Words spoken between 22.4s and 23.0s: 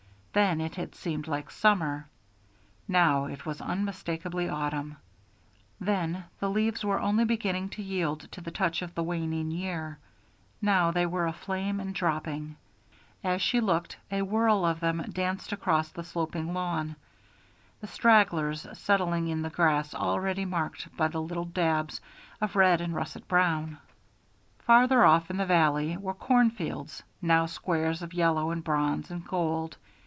red and